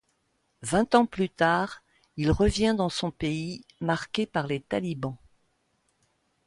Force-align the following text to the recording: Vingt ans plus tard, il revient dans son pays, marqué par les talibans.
Vingt 0.63 0.95
ans 0.95 1.05
plus 1.05 1.29
tard, 1.29 1.83
il 2.17 2.31
revient 2.31 2.73
dans 2.75 2.89
son 2.89 3.11
pays, 3.11 3.63
marqué 3.81 4.25
par 4.25 4.47
les 4.47 4.59
talibans. 4.59 5.15